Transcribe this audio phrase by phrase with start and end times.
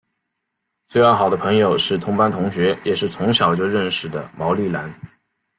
[0.87, 4.91] 最要好的朋友是同班同学也是从小就认识的毛利兰。